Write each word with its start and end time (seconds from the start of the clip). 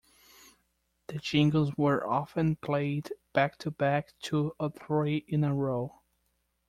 The 1.09 1.19
jingles 1.19 1.77
were 1.77 2.07
often 2.09 2.55
played 2.55 3.11
back-to-back 3.33 4.13
two 4.19 4.55
or 4.59 4.71
three 4.71 5.17
in 5.27 5.43
a 5.43 5.53
row. 5.53 6.01